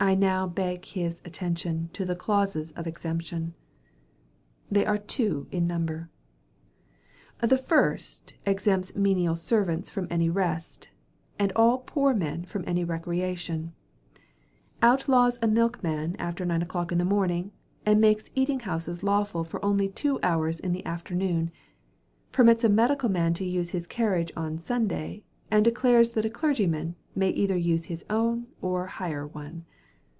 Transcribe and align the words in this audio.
I 0.00 0.14
now 0.14 0.46
beg 0.46 0.84
his 0.84 1.22
attention 1.24 1.88
to 1.94 2.04
the 2.04 2.14
clauses 2.14 2.72
of 2.72 2.86
exemption. 2.86 3.54
They 4.70 4.84
are 4.84 4.98
two 4.98 5.46
in 5.50 5.66
number. 5.66 6.10
The 7.40 7.56
first 7.56 8.34
exempts 8.44 8.94
menial 8.94 9.34
servants 9.34 9.88
from 9.88 10.06
any 10.10 10.28
rest, 10.28 10.90
and 11.38 11.52
all 11.56 11.78
poor 11.78 12.12
men 12.12 12.44
from 12.44 12.64
any 12.66 12.84
recreation: 12.84 13.72
outlaws 14.82 15.38
a 15.40 15.48
milkman 15.48 16.16
after 16.18 16.44
nine 16.44 16.60
o'clock 16.60 16.92
in 16.92 16.98
the 16.98 17.06
morning, 17.06 17.50
and 17.86 17.98
makes 17.98 18.28
eating 18.34 18.60
houses 18.60 19.02
lawful 19.02 19.42
for 19.42 19.64
only 19.64 19.88
two 19.88 20.20
hours 20.22 20.60
in 20.60 20.72
the 20.72 20.84
afternoon; 20.84 21.50
permits 22.30 22.62
a 22.62 22.68
medical 22.68 23.08
man 23.08 23.32
to 23.32 23.44
use 23.46 23.70
his 23.70 23.86
carriage 23.86 24.32
on 24.36 24.58
Sunday, 24.58 25.24
and 25.50 25.64
declares 25.64 26.10
that 26.10 26.26
a 26.26 26.30
clergyman 26.30 26.94
may 27.14 27.30
either 27.30 27.56
use 27.56 27.86
his 27.86 28.04
own, 28.10 28.46
or 28.60 28.86
hire 28.86 29.26
one. 29.26 29.64